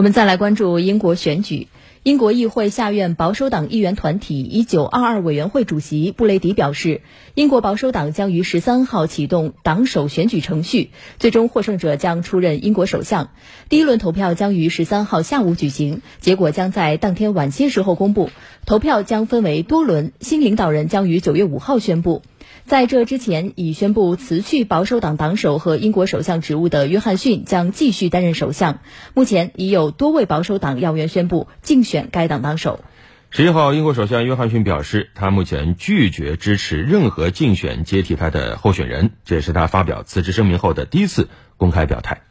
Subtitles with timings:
[0.00, 1.68] 我们再来关注英国选举。
[2.04, 7.02] 英国议会下院保守党议员团体一九二二委员会主席布雷迪表示，
[7.34, 13.28] 英国保守党将于十三号启动党首选举程序，最终获胜者将出任英国首相。
[13.68, 18.30] 第一轮投票将于十三号下午举行，结果将在当天晚些时候公布。
[18.64, 22.22] 投票将分为多轮，新领导人将于九月五号宣布。
[22.66, 28.78] 在这之前，已宣布辞去保守党党首和英国首相职务的约翰逊将继续担任首相。
[29.14, 32.80] 目前已有多位保守党要员宣布竞选该党党首。
[33.30, 42.22] 十一号，英国首相约翰逊表示，他目前拒绝支持任何竞选接替他的候选人，这是他发表辞职声明后的第一次公开表态。